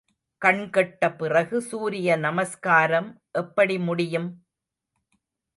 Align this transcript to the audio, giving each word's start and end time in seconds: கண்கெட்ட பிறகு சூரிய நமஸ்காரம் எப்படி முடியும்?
கண்கெட்ட 0.41 1.09
பிறகு 1.11 1.61
சூரிய 1.61 2.15
நமஸ்காரம் 2.17 3.11
எப்படி 3.33 3.77
முடியும்? 3.79 4.29